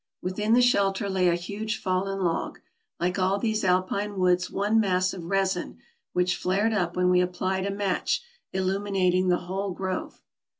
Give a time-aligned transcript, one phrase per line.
[0.19, 2.59] Within the shelter lay a huge fallen log,
[2.99, 5.77] like all these alpine woods one mass of resin,
[6.11, 10.23] which flared up when we applied a match, illuminating the whole grove.